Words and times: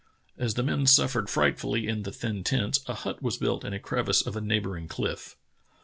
As 0.35 0.55
the 0.55 0.63
men 0.63 0.87
suffered 0.87 1.29
frightfully 1.29 1.87
in 1.87 2.01
the 2.01 2.11
thin 2.11 2.43
tents, 2.43 2.79
a 2.87 2.95
hut 2.95 3.21
was 3.21 3.37
built 3.37 3.63
in 3.63 3.71
a 3.71 3.79
crevice 3.79 4.25
of 4.25 4.35
a 4.35 4.41
neighboring 4.41 4.87
cliff. 4.87 5.35